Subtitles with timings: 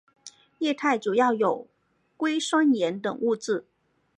[0.57, 1.67] 液态主要有
[2.17, 3.67] 硅酸盐等物质。